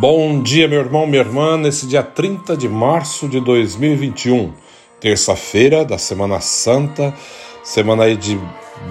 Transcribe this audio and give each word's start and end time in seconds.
Bom 0.00 0.40
dia, 0.40 0.68
meu 0.68 0.78
irmão, 0.78 1.08
minha 1.08 1.22
irmã, 1.22 1.56
nesse 1.56 1.84
dia 1.84 2.04
30 2.04 2.56
de 2.56 2.68
março 2.68 3.28
de 3.28 3.40
2021, 3.40 4.52
terça-feira 5.00 5.84
da 5.84 5.98
Semana 5.98 6.38
Santa, 6.38 7.12
semana 7.64 8.04
aí 8.04 8.16
de 8.16 8.38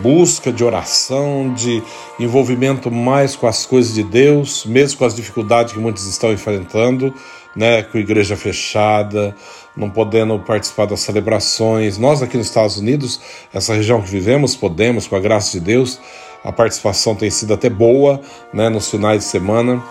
busca, 0.01 0.51
de 0.51 0.65
oração, 0.65 1.53
de 1.53 1.81
envolvimento 2.19 2.91
mais 2.91 3.37
com 3.37 3.47
as 3.47 3.65
coisas 3.65 3.93
de 3.93 4.03
Deus, 4.03 4.65
mesmo 4.65 4.99
com 4.99 5.05
as 5.05 5.15
dificuldades 5.15 5.71
que 5.71 5.79
muitos 5.79 6.05
estão 6.05 6.33
enfrentando, 6.33 7.13
né, 7.55 7.83
com 7.83 7.97
a 7.97 8.01
igreja 8.01 8.35
fechada, 8.35 9.33
não 9.77 9.89
podendo 9.89 10.37
participar 10.39 10.87
das 10.87 10.99
celebrações. 10.99 11.97
Nós 11.97 12.21
aqui 12.21 12.35
nos 12.35 12.47
Estados 12.47 12.79
Unidos, 12.79 13.21
essa 13.53 13.73
região 13.73 14.01
que 14.01 14.09
vivemos, 14.09 14.57
podemos, 14.57 15.07
com 15.07 15.15
a 15.15 15.21
graça 15.21 15.57
de 15.57 15.61
Deus, 15.61 16.01
a 16.43 16.51
participação 16.51 17.15
tem 17.15 17.29
sido 17.29 17.53
até 17.53 17.69
boa, 17.69 18.19
né, 18.53 18.67
nos 18.67 18.89
finais 18.89 19.19
de 19.19 19.25
semana 19.25 19.81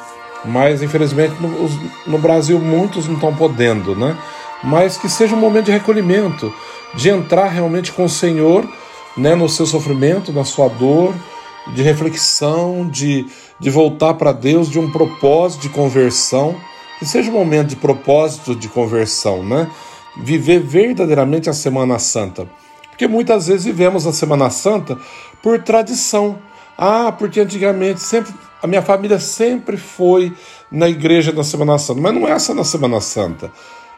mas 0.47 0.83
infelizmente 0.83 1.35
no, 1.41 1.69
no 2.07 2.19
Brasil 2.19 2.59
muitos 2.59 3.07
não 3.07 3.15
estão 3.15 3.35
podendo, 3.35 3.95
né? 3.95 4.17
Mas 4.63 4.97
que 4.97 5.09
seja 5.09 5.35
um 5.35 5.39
momento 5.39 5.67
de 5.67 5.73
recolhimento, 5.73 6.53
de 6.95 7.11
entrar 7.11 7.49
realmente 7.49 7.93
com 7.93 8.05
o 8.05 8.09
Senhor, 8.09 8.67
né, 9.17 9.35
no 9.35 9.49
seu 9.49 9.67
sofrimento, 9.67 10.33
na 10.33 10.45
sua 10.45 10.69
dor, 10.69 11.15
de 11.75 11.83
reflexão, 11.83 12.89
de, 12.89 13.27
de 13.59 13.71
voltar 13.71 14.15
para 14.15 14.33
Deus, 14.33 14.71
de 14.71 14.79
um 14.79 14.91
propósito 14.91 15.63
de 15.63 15.69
conversão, 15.69 16.57
que 16.99 17.07
seja 17.07 17.31
um 17.31 17.35
momento 17.35 17.69
de 17.69 17.77
propósito 17.77 18.55
de 18.55 18.69
conversão, 18.69 19.43
né? 19.43 19.69
Viver 20.17 20.61
verdadeiramente 20.61 21.51
a 21.51 21.53
Semana 21.53 21.99
Santa. 21.99 22.49
Porque 22.91 23.07
muitas 23.07 23.49
vezes 23.49 23.65
vivemos 23.65 24.07
a 24.07 24.13
Semana 24.13 24.49
Santa 24.49 24.97
por 25.43 25.63
tradição. 25.63 26.39
Ah, 26.79 27.13
porque 27.13 27.41
antigamente 27.41 28.01
sempre 28.01 28.33
a 28.67 28.69
minha 28.69 28.83
família 28.83 29.21
sempre 29.21 29.77
foi 29.77 30.33
na 30.71 30.89
igreja 30.89 31.33
na 31.33 31.45
Semana 31.45 31.79
Santa, 31.79 32.01
mas 32.01 32.13
não 32.13 32.27
é 32.27 32.37
só 32.37 32.53
na 32.53 32.65
Semana 32.65 33.01
Santa, 33.01 33.53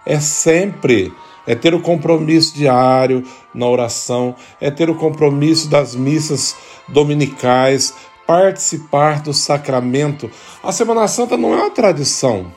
é 0.06 0.21
sempre. 0.21 1.12
É 1.47 1.55
ter 1.55 1.73
o 1.73 1.81
compromisso 1.81 2.55
diário 2.55 3.25
na 3.55 3.67
oração, 3.67 4.37
é 4.61 4.71
ter 4.71 4.91
o 4.91 4.95
compromisso 4.95 5.71
das 5.71 5.97
missas 5.97 6.55
dominicais, 6.87 7.95
participar 8.27 9.23
do 9.23 9.33
sacramento. 9.33 10.31
A 10.62 10.71
Semana 10.73 11.09
Santa 11.09 11.39
não 11.39 11.55
é 11.55 11.57
uma 11.57 11.71
tradição, 11.71 12.53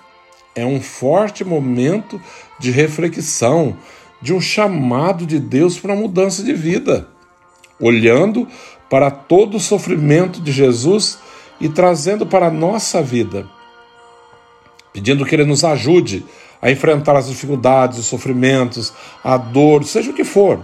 é 0.53 0.65
um 0.65 0.81
forte 0.81 1.45
momento 1.45 2.21
de 2.59 2.69
reflexão, 2.69 3.77
de 4.21 4.33
um 4.33 4.41
chamado 4.41 5.25
de 5.25 5.39
Deus 5.39 5.79
para 5.79 5.95
mudança 5.95 6.43
de 6.43 6.53
vida, 6.53 7.07
olhando 7.79 8.45
para 8.89 9.09
todo 9.09 9.55
o 9.55 9.61
sofrimento 9.61 10.41
de 10.41 10.51
Jesus 10.51 11.17
e 11.61 11.69
trazendo 11.69 12.25
para 12.25 12.47
a 12.47 12.51
nossa 12.51 13.01
vida, 13.01 13.47
pedindo 14.91 15.23
que 15.23 15.35
Ele 15.35 15.45
nos 15.45 15.63
ajude 15.63 16.25
a 16.59 16.69
enfrentar 16.69 17.15
as 17.15 17.27
dificuldades, 17.27 17.99
os 17.99 18.07
sofrimentos, 18.07 18.91
a 19.23 19.37
dor, 19.37 19.83
seja 19.85 20.11
o 20.11 20.13
que 20.13 20.23
for. 20.23 20.59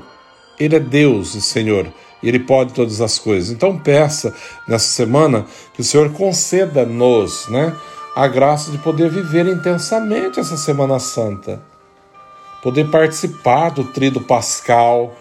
Ele 0.60 0.76
é 0.76 0.80
Deus 0.80 1.36
e 1.36 1.42
Senhor, 1.42 1.88
e 2.22 2.28
Ele 2.28 2.40
pode 2.40 2.74
todas 2.74 3.00
as 3.00 3.20
coisas. 3.20 3.52
Então 3.52 3.78
peça 3.78 4.34
nessa 4.68 4.88
semana 4.88 5.46
que 5.74 5.82
o 5.82 5.84
Senhor 5.84 6.12
conceda-nos 6.12 7.48
né, 7.48 7.76
a 8.16 8.28
graça 8.28 8.72
de 8.72 8.80
poder 8.80 9.12
viver 9.12 9.46
intensamente 9.46 10.40
essa 10.40 10.58
Semana 10.58 10.98
Santa, 11.00 11.62
poder 12.64 12.90
participar 12.90 13.70
do 13.70 13.84
trido 13.84 14.20
pascal, 14.20 15.16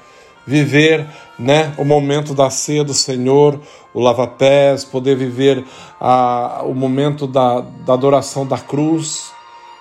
viver 0.46 1.06
né, 1.38 1.74
o 1.76 1.84
momento 1.84 2.34
da 2.34 2.48
ceia 2.48 2.84
do 2.84 2.94
Senhor, 2.94 3.60
o 3.92 4.00
lava-pés, 4.00 4.84
poder 4.84 5.16
viver 5.16 5.64
a, 6.00 6.62
o 6.64 6.74
momento 6.74 7.26
da, 7.26 7.60
da 7.60 7.94
adoração 7.94 8.46
da 8.46 8.58
cruz, 8.58 9.32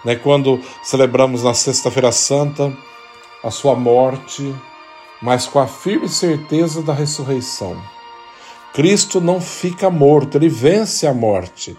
né, 0.04 0.16
quando 0.16 0.60
celebramos 0.84 1.44
na 1.44 1.54
Sexta-feira 1.54 2.12
Santa 2.12 2.76
a 3.44 3.52
sua 3.52 3.76
morte, 3.76 4.54
mas 5.22 5.46
com 5.46 5.60
a 5.60 5.68
firme 5.68 6.10
certeza 6.10 6.82
da 6.82 6.94
ressurreição. 6.94 7.80
Cristo 8.74 9.22
não 9.22 9.40
fica 9.40 9.90
morto, 9.90 10.38
ele 10.38 10.50
vence 10.50 11.08
a 11.08 11.14
morte 11.14 11.78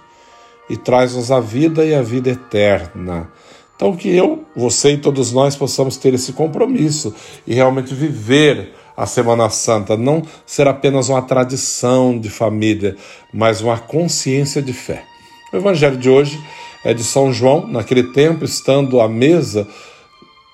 e 0.68 0.76
traz-nos 0.76 1.30
a 1.30 1.40
vida 1.40 1.84
e 1.84 1.94
a 1.94 2.02
vida 2.02 2.30
eterna. 2.30 3.30
Então, 3.76 3.94
que 3.94 4.08
eu, 4.08 4.44
você 4.56 4.92
e 4.92 4.96
todos 4.98 5.32
nós 5.32 5.54
possamos 5.54 5.98
ter 5.98 6.14
esse 6.14 6.32
compromisso 6.32 7.14
e 7.46 7.54
realmente 7.54 7.94
viver 7.94 8.72
a 8.96 9.04
Semana 9.04 9.50
Santa, 9.50 9.96
não 9.96 10.22
ser 10.46 10.66
apenas 10.66 11.10
uma 11.10 11.20
tradição 11.20 12.18
de 12.18 12.30
família, 12.30 12.96
mas 13.32 13.60
uma 13.60 13.78
consciência 13.78 14.62
de 14.62 14.72
fé. 14.72 15.04
O 15.52 15.56
Evangelho 15.56 15.98
de 15.98 16.08
hoje 16.08 16.42
é 16.82 16.94
de 16.94 17.04
São 17.04 17.30
João, 17.30 17.66
naquele 17.66 18.04
tempo, 18.14 18.44
estando 18.44 18.98
à 19.00 19.08
mesa, 19.08 19.68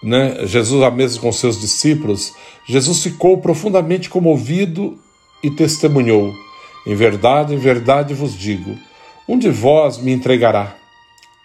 né, 0.03 0.45
Jesus 0.45 0.83
à 0.83 0.91
mesa 0.91 1.21
com 1.21 1.31
seus 1.31 1.61
discípulos, 1.61 2.33
Jesus 2.67 3.05
ficou 3.05 3.39
profundamente 3.39 4.11
comovido 4.11 4.99
e 5.43 5.51
testemunhou: 5.51 6.33
Em 6.85 6.97
verdade, 6.97 7.55
em 7.55 7.59
verdade 7.59 8.15
vos 8.15 8.37
digo, 8.37 8.77
um 9.29 9.39
de 9.39 9.51
vós 9.51 9.99
me 9.99 10.13
entregará. 10.13 10.82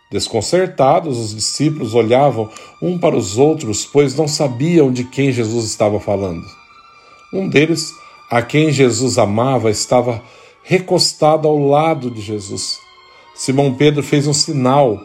Desconcertados, 0.10 1.18
os 1.18 1.36
discípulos 1.36 1.94
olhavam 1.94 2.50
um 2.82 2.98
para 2.98 3.16
os 3.16 3.38
outros, 3.38 3.86
pois 3.86 4.16
não 4.16 4.28
sabiam 4.28 4.92
de 4.92 5.04
quem 5.04 5.32
Jesus 5.32 5.66
estava 5.66 6.00
falando. 6.00 6.46
Um 7.34 7.50
deles, 7.50 7.94
a 8.30 8.42
quem 8.42 8.72
Jesus 8.72 9.18
amava, 9.18 9.70
estava 9.70 10.24
recostado 10.64 11.48
ao 11.48 11.60
lado 11.60 12.10
de 12.10 12.22
Jesus. 12.22 12.80
Simão 13.36 13.74
Pedro 13.74 14.02
fez 14.02 14.28
um 14.28 14.34
sinal 14.34 15.00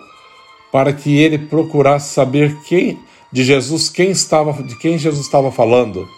para 0.70 0.93
que 0.93 1.19
ele 1.19 1.38
procurasse 1.38 2.14
saber 2.14 2.56
quem 2.62 2.98
de 3.31 3.44
Jesus 3.44 3.88
quem 3.88 4.10
estava 4.10 4.62
de 4.62 4.76
quem 4.76 4.98
Jesus 4.98 5.25
estava 5.25 5.50
falando. 5.50 6.08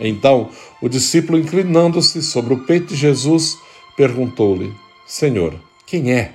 Então, 0.00 0.48
o 0.82 0.88
discípulo 0.88 1.38
inclinando-se 1.38 2.22
sobre 2.22 2.54
o 2.54 2.64
peito 2.64 2.88
de 2.88 2.96
Jesus, 2.96 3.56
perguntou-lhe: 3.96 4.74
Senhor, 5.06 5.54
quem 5.86 6.12
é? 6.12 6.32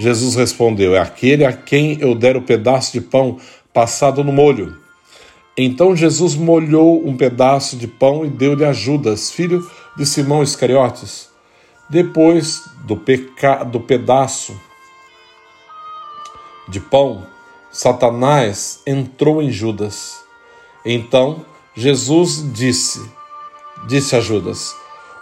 Jesus 0.00 0.34
respondeu: 0.34 0.94
É 0.94 0.98
aquele 0.98 1.44
a 1.44 1.52
quem 1.52 2.00
eu 2.00 2.14
der 2.14 2.34
o 2.34 2.40
pedaço 2.40 2.92
de 2.92 3.02
pão 3.02 3.38
passado 3.72 4.24
no 4.24 4.32
molho. 4.32 4.78
Então 5.54 5.94
Jesus 5.94 6.34
molhou 6.34 7.06
um 7.06 7.14
pedaço 7.14 7.76
de 7.76 7.86
pão 7.86 8.24
e 8.24 8.30
deu-lhe 8.30 8.64
a 8.64 8.72
Judas, 8.72 9.30
filho 9.30 9.68
de 9.98 10.06
Simão 10.06 10.42
Iscariotes. 10.42 11.28
Depois 11.90 12.62
do, 12.86 12.96
peca... 12.96 13.62
do 13.62 13.78
pedaço 13.78 14.58
de 16.66 16.80
pão, 16.80 17.26
Satanás 17.70 18.80
entrou 18.86 19.42
em 19.42 19.50
Judas. 19.50 20.18
Então 20.82 21.44
Jesus 21.74 22.42
disse, 22.54 23.06
disse 23.86 24.16
a 24.16 24.20
Judas: 24.20 24.74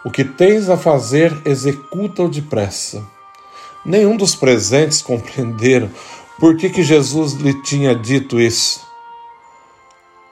O 0.04 0.10
que 0.10 0.22
tens 0.22 0.70
a 0.70 0.76
fazer, 0.76 1.36
executa-o 1.44 2.28
depressa. 2.28 3.17
Nenhum 3.88 4.19
dos 4.19 4.35
presentes 4.35 5.00
compreenderam 5.00 5.88
por 6.38 6.58
que, 6.58 6.69
que 6.69 6.82
Jesus 6.82 7.32
lhe 7.32 7.55
tinha 7.62 7.94
dito 7.94 8.38
isso. 8.38 8.87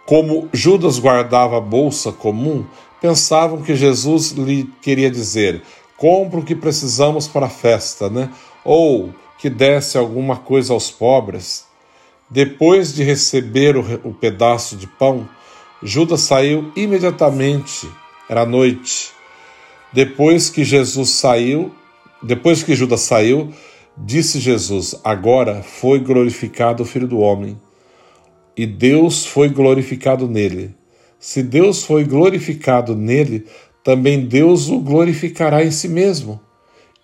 Como 0.04 0.50
Judas 0.52 0.98
guardava 0.98 1.56
a 1.56 1.60
bolsa 1.60 2.12
comum, 2.12 2.66
pensavam 3.00 3.62
que 3.62 3.74
Jesus 3.74 4.32
lhe 4.32 4.70
queria 4.82 5.10
dizer: 5.10 5.62
compra 5.96 6.40
o 6.40 6.44
que 6.44 6.54
precisamos 6.54 7.26
para 7.26 7.46
a 7.46 7.48
festa, 7.48 8.10
né? 8.10 8.28
Ou 8.62 9.08
que 9.38 9.48
desse 9.48 9.96
alguma 9.96 10.36
coisa 10.36 10.74
aos 10.74 10.90
pobres. 10.90 11.64
Depois 12.28 12.94
de 12.94 13.02
receber 13.02 13.74
o, 13.74 13.80
o 14.04 14.12
pedaço 14.12 14.76
de 14.76 14.86
pão, 14.86 15.26
Judas 15.82 16.20
saiu 16.20 16.70
imediatamente. 16.76 17.88
Era 18.28 18.44
noite. 18.44 19.12
Depois 19.94 20.50
que 20.50 20.62
Jesus 20.62 21.08
saiu, 21.08 21.72
depois 22.26 22.62
que 22.62 22.74
Judas 22.74 23.00
saiu, 23.00 23.52
disse 23.96 24.38
Jesus: 24.40 24.94
Agora 25.04 25.62
foi 25.62 26.00
glorificado 26.00 26.82
o 26.82 26.86
Filho 26.86 27.06
do 27.06 27.18
Homem 27.18 27.58
e 28.56 28.66
Deus 28.66 29.24
foi 29.24 29.48
glorificado 29.48 30.28
nele. 30.28 30.74
Se 31.18 31.42
Deus 31.42 31.82
foi 31.82 32.04
glorificado 32.04 32.94
nele, 32.94 33.46
também 33.84 34.26
Deus 34.26 34.68
o 34.68 34.80
glorificará 34.80 35.64
em 35.64 35.70
si 35.70 35.88
mesmo 35.88 36.40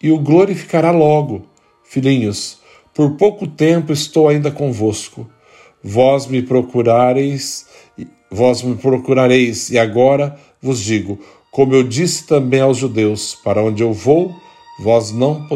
e 0.03 0.11
o 0.11 0.19
glorificará 0.19 0.91
logo. 0.91 1.47
Filhinhos, 1.85 2.59
por 2.95 3.17
pouco 3.17 3.47
tempo 3.47 3.93
estou 3.93 4.29
ainda 4.29 4.51
convosco. 4.51 5.29
Vós 5.83 6.27
me 6.27 6.43
procurareis, 6.43 7.67
vós 8.31 8.63
me 8.63 8.75
procurareis, 8.77 9.71
e 9.71 9.79
agora 9.79 10.39
vos 10.61 10.81
digo, 10.81 11.19
como 11.51 11.75
eu 11.75 11.83
disse 11.83 12.27
também 12.27 12.61
aos 12.61 12.79
judeus, 12.79 13.35
para 13.35 13.63
onde 13.63 13.83
eu 13.83 13.93
vou, 13.93 14.35
vós 14.83 15.13
não 15.13 15.47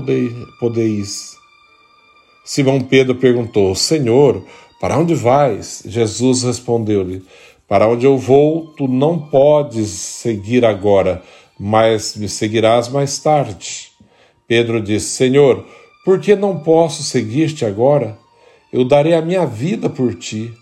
podeis. 0.61 1.37
Simão 2.45 2.81
Pedro 2.81 3.17
perguntou: 3.17 3.75
Senhor, 3.75 4.43
para 4.81 4.97
onde 4.97 5.15
vais? 5.15 5.83
Jesus 5.85 6.45
respondeu-lhe: 6.45 7.23
Para 7.69 7.89
onde 7.89 8.07
eu 8.07 8.17
vou, 8.17 8.69
tu 8.77 8.87
não 8.87 9.19
podes 9.19 9.89
seguir 9.89 10.65
agora, 10.65 11.23
mas 11.59 12.17
me 12.17 12.29
seguirás 12.29 12.89
mais 12.89 13.19
tarde. 13.19 13.89
Pedro 14.47 14.81
disse: 14.81 15.09
Senhor, 15.09 15.67
Porque 16.05 16.37
não 16.37 16.61
posso 16.61 17.03
seguir-te 17.03 17.65
agora? 17.65 18.17
Eu 18.73 18.85
darei 18.85 19.13
a 19.13 19.21
minha 19.21 19.45
vida 19.45 19.91
por 19.91 20.15
ti. 20.15 20.55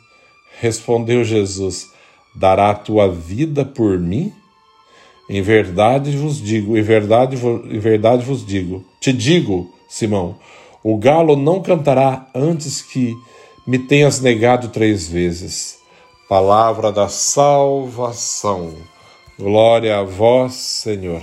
Respondeu 0.59 1.23
Jesus: 1.23 1.87
Dará 2.35 2.71
a 2.71 2.75
tua 2.75 3.09
vida 3.13 3.63
por 3.63 3.99
mim? 3.99 4.33
Em 5.29 5.41
verdade 5.41 6.17
vos 6.17 6.41
digo, 6.41 6.77
em 6.77 6.83
verdade, 6.83 7.37
em 7.37 7.79
verdade 7.79 8.25
vos 8.25 8.45
digo, 8.45 8.85
te 9.01 9.13
digo, 9.13 9.73
Simão, 9.89 10.37
o 10.83 10.99
galo 10.99 11.35
não 11.35 11.63
cantará 11.63 12.27
antes 12.35 12.83
que 12.83 13.17
me 13.67 13.79
tenhas 13.79 14.21
negado 14.21 14.69
três 14.69 15.09
vezes. 15.09 15.79
Palavra 16.29 16.93
da 16.93 17.09
salvação. 17.09 18.75
Glória 19.39 19.99
a 19.99 20.03
vós, 20.03 20.55
Senhor. 20.55 21.23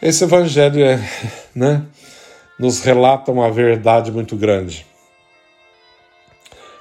Esse 0.00 0.24
evangelho 0.24 0.84
é, 0.84 1.00
né, 1.54 1.86
nos 2.58 2.82
relata 2.82 3.32
uma 3.32 3.50
verdade 3.50 4.12
muito 4.12 4.36
grande. 4.36 4.84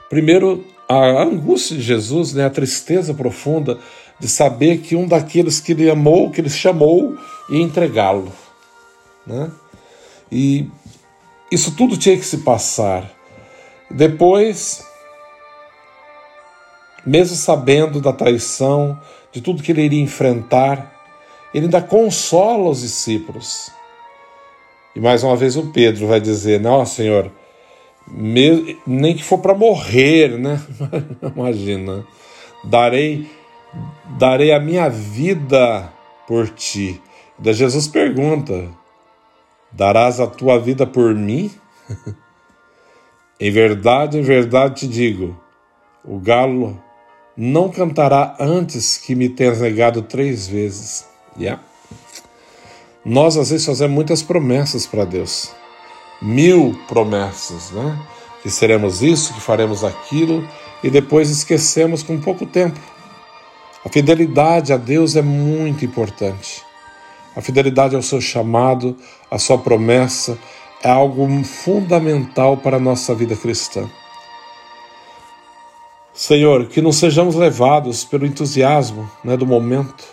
Primeiro, 0.10 0.66
a 0.90 1.22
angústia 1.24 1.78
de 1.78 1.84
Jesus, 1.84 2.34
né, 2.34 2.46
a 2.46 2.50
tristeza 2.50 3.14
profunda 3.14 3.80
de 4.22 4.28
saber 4.28 4.78
que 4.78 4.96
um 4.96 5.08
daqueles 5.08 5.60
que 5.60 5.72
ele 5.72 5.90
amou, 5.90 6.30
que 6.30 6.40
ele 6.40 6.50
chamou, 6.50 7.18
ia 7.50 7.60
entregá-lo. 7.60 8.32
Né? 9.26 9.52
E 10.32 10.70
isso 11.52 11.76
tudo 11.76 11.98
tinha 11.98 12.16
que 12.16 12.24
se 12.24 12.38
passar. 12.38 13.12
Depois, 13.90 14.86
mesmo 17.04 17.36
sabendo 17.36 18.00
da 18.00 18.14
traição, 18.14 18.98
de 19.32 19.42
tudo 19.42 19.64
que 19.64 19.72
ele 19.72 19.82
iria 19.82 20.04
enfrentar, 20.04 20.94
ele 21.52 21.66
ainda 21.66 21.82
consola 21.82 22.70
os 22.70 22.82
discípulos. 22.82 23.72
E 24.96 25.00
mais 25.00 25.24
uma 25.24 25.36
vez 25.36 25.58
o 25.58 25.72
Pedro 25.72 26.06
vai 26.06 26.22
dizer: 26.22 26.60
Não, 26.60 26.86
Senhor, 26.86 27.32
nem 28.08 29.16
que 29.16 29.24
for 29.24 29.40
para 29.40 29.56
morrer, 29.56 30.38
né? 30.38 30.62
Imagina. 31.36 32.06
Darei, 32.64 33.28
darei 34.18 34.52
a 34.52 34.60
minha 34.60 34.90
vida 34.90 35.92
por 36.28 36.50
ti. 36.50 37.02
Da 37.38 37.52
Jesus 37.52 37.88
pergunta: 37.88 38.70
Darás 39.72 40.20
a 40.20 40.28
tua 40.28 40.60
vida 40.60 40.86
por 40.86 41.14
mim? 41.16 41.52
em 43.40 43.52
verdade, 43.52 44.18
em 44.18 44.22
verdade 44.22 44.82
te 44.82 44.88
digo: 44.88 45.40
o 46.04 46.20
galo 46.20 46.82
não 47.36 47.70
cantará 47.70 48.36
antes 48.40 48.98
que 48.98 49.16
me 49.16 49.30
tenhas 49.30 49.62
negado 49.62 50.02
três 50.02 50.48
vezes. 50.48 51.08
Yeah. 51.38 51.62
Nós 53.04 53.38
às 53.38 53.50
vezes 53.50 53.66
fazemos 53.66 53.96
muitas 53.96 54.22
promessas 54.22 54.86
para 54.86 55.06
Deus 55.06 55.52
mil 56.22 56.80
promessas, 56.88 57.72
né? 57.72 58.00
Que 58.44 58.50
seremos 58.50 59.02
isso, 59.02 59.34
que 59.34 59.42
faremos 59.42 59.84
aquilo, 59.84 60.48
e 60.84 60.90
depois 60.90 61.30
esquecemos 61.30 62.04
com 62.04 62.20
pouco 62.20 62.46
tempo. 62.46 62.80
A 63.84 63.90
fidelidade 63.90 64.72
a 64.72 64.78
Deus 64.78 65.16
é 65.16 65.22
muito 65.22 65.84
importante. 65.84 66.64
A 67.36 67.42
fidelidade 67.42 67.96
ao 67.96 68.02
seu 68.02 68.22
chamado, 68.22 68.96
à 69.30 69.40
sua 69.40 69.58
promessa, 69.58 70.38
é 70.84 70.90
algo 70.90 71.28
fundamental 71.44 72.58
para 72.58 72.78
a 72.78 72.80
nossa 72.80 73.16
vida 73.16 73.36
cristã. 73.36 73.90
Senhor, 76.14 76.68
que 76.68 76.82
não 76.82 76.92
sejamos 76.92 77.34
levados 77.36 78.04
pelo 78.04 78.26
entusiasmo 78.26 79.10
né, 79.24 79.36
do 79.36 79.48
momento, 79.48 80.04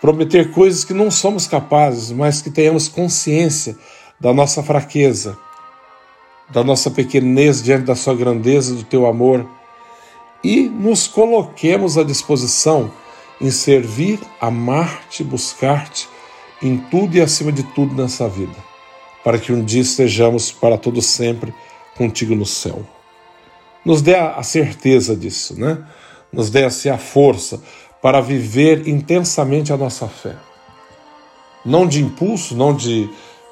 prometer 0.00 0.52
coisas 0.52 0.84
que 0.84 0.94
não 0.94 1.10
somos 1.10 1.46
capazes, 1.46 2.10
mas 2.12 2.40
que 2.40 2.50
tenhamos 2.50 2.88
consciência 2.88 3.76
da 4.18 4.32
nossa 4.32 4.62
fraqueza, 4.62 5.36
da 6.48 6.64
nossa 6.64 6.90
pequenez 6.90 7.62
diante 7.62 7.84
da 7.84 7.94
Sua 7.94 8.14
grandeza, 8.14 8.74
do 8.74 8.84
Teu 8.84 9.06
amor, 9.06 9.46
e 10.42 10.68
nos 10.68 11.06
coloquemos 11.06 11.98
à 11.98 12.04
disposição 12.04 12.90
em 13.40 13.50
servir, 13.50 14.20
amar-te, 14.40 15.22
buscar-te 15.22 16.08
em 16.62 16.76
tudo 16.76 17.16
e 17.16 17.20
acima 17.20 17.52
de 17.52 17.62
tudo 17.62 17.94
nessa 17.94 18.28
vida, 18.28 18.56
para 19.22 19.38
que 19.38 19.52
um 19.52 19.64
dia 19.64 19.82
estejamos 19.82 20.50
para 20.50 20.76
todo 20.76 21.00
sempre 21.00 21.54
contigo 21.96 22.34
no 22.34 22.46
céu. 22.46 22.84
Nos 23.84 24.02
dê 24.02 24.16
a 24.16 24.42
certeza 24.42 25.16
disso, 25.16 25.58
né? 25.58 25.84
Nos 26.32 26.50
dê 26.50 26.64
assim 26.64 26.88
a 26.88 26.98
força 26.98 27.62
para 28.02 28.20
viver 28.20 28.86
intensamente 28.86 29.72
a 29.72 29.76
nossa 29.76 30.08
fé. 30.08 30.36
Não 31.64 31.86
de 31.86 32.02
impulso, 32.02 32.56
não 32.56 32.74
de 32.74 33.08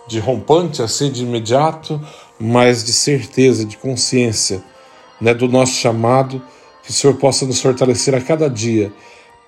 de 0.07 0.21
rompante 0.21 0.83
assim 0.83 1.11
de 1.11 1.23
imediato, 1.25 2.01
mas 2.39 2.85
de 2.85 2.93
certeza, 2.93 3.65
de 3.65 3.77
consciência, 3.77 4.63
né, 5.21 5.35
do 5.35 5.49
nosso 5.49 5.75
chamado, 5.75 6.43
que 6.87 6.93
o 6.93 6.95
Senhor 6.95 7.15
possa 7.15 7.45
nos 7.45 7.61
fortalecer 7.61 8.15
a 8.15 8.21
cada 8.21 8.49
dia 8.49 8.93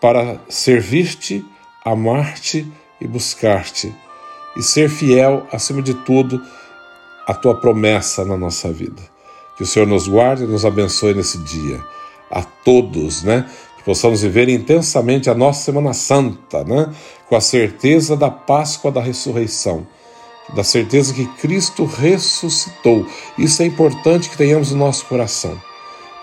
para 0.01 0.41
servir-te, 0.49 1.45
amar-te 1.85 2.67
e 3.01 3.07
buscar-te, 3.07 3.95
e 4.57 4.63
ser 4.63 4.91
fiel, 4.91 5.47
acima 5.53 5.81
de 5.81 5.95
tudo, 5.95 6.43
à 7.25 7.33
tua 7.33 7.61
promessa 7.61 8.25
na 8.25 8.37
nossa 8.37 8.73
vida. 8.73 9.01
Que 9.57 9.63
o 9.63 9.67
Senhor 9.67 9.87
nos 9.87 10.09
guarde 10.09 10.43
e 10.43 10.47
nos 10.49 10.65
abençoe 10.65 11.15
nesse 11.15 11.39
dia. 11.39 11.81
A 12.29 12.43
todos, 12.43 13.23
né? 13.23 13.49
Que 13.77 13.85
possamos 13.85 14.23
viver 14.23 14.49
intensamente 14.49 15.31
a 15.31 15.35
nossa 15.35 15.65
Semana 15.65 15.93
Santa, 15.93 16.65
né? 16.65 16.93
Com 17.29 17.37
a 17.37 17.41
certeza 17.41 18.17
da 18.17 18.31
Páscoa 18.31 18.91
da 18.91 19.01
ressurreição 19.01 19.87
da 20.55 20.65
certeza 20.65 21.13
que 21.13 21.27
Cristo 21.27 21.85
ressuscitou. 21.85 23.07
Isso 23.37 23.63
é 23.63 23.67
importante 23.67 24.31
que 24.31 24.37
tenhamos 24.39 24.73
no 24.73 24.79
nosso 24.79 25.05
coração. 25.05 25.68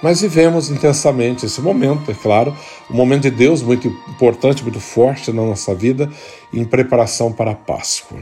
Mas 0.05 0.21
vivemos 0.21 0.69
intensamente 0.69 1.47
esse 1.47 1.59
momento, 1.59 2.11
é 2.11 2.13
claro, 2.13 2.55
um 2.91 2.93
momento 2.93 3.23
de 3.23 3.31
Deus 3.31 3.63
muito 3.63 3.87
importante, 3.87 4.61
muito 4.61 4.79
forte 4.79 5.31
na 5.31 5.41
nossa 5.41 5.73
vida, 5.73 6.07
em 6.53 6.63
preparação 6.63 7.33
para 7.33 7.49
a 7.49 7.55
Páscoa. 7.55 8.19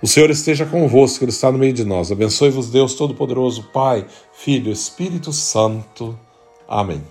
O 0.00 0.06
Senhor 0.06 0.30
esteja 0.30 0.64
convosco, 0.64 1.24
Ele 1.24 1.32
está 1.32 1.50
no 1.50 1.58
meio 1.58 1.72
de 1.72 1.84
nós. 1.84 2.12
Abençoe-vos, 2.12 2.70
Deus 2.70 2.94
Todo-Poderoso, 2.94 3.70
Pai, 3.72 4.06
Filho, 4.34 4.70
Espírito 4.70 5.32
Santo. 5.32 6.16
Amém. 6.68 7.02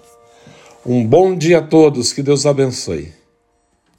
Um 0.86 1.06
bom 1.06 1.36
dia 1.36 1.58
a 1.58 1.62
todos, 1.62 2.14
que 2.14 2.24
Deus 2.24 2.46
abençoe. 2.46 3.12